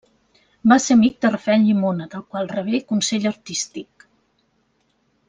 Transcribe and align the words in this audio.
Va 0.71 0.77
ser 0.85 0.95
amic 0.99 1.19
de 1.25 1.31
Rafael 1.35 1.61
Llimona, 1.65 2.07
del 2.15 2.23
qual 2.31 2.49
rebé 2.55 2.81
consell 2.93 3.29
artístic. 3.33 4.07